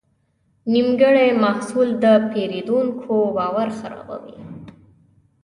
[0.73, 4.37] نیمګړی محصول د پیرودونکي باور خرابوي.